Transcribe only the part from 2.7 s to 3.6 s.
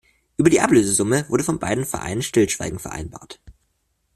vereinbart.